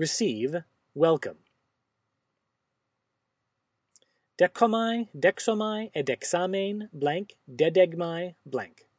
receive, 0.00 0.64
welcome. 0.94 1.36
Decomai, 4.40 5.08
dexomai, 5.14 5.90
edexamen, 5.94 6.88
blank, 6.90 7.34
dedegmai, 7.46 8.34
blank. 8.46 8.89